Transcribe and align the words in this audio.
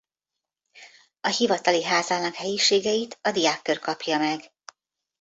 A 1.21 1.27
hivatali 1.27 1.83
házának 1.83 2.33
helyiségeit 2.33 3.19
a 3.21 3.31
diákkör 3.31 3.79
kapja 3.79 4.17
meg. 4.17 4.51